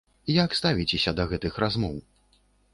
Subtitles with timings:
[0.43, 1.95] Як ставіцеся да гэтых размоў?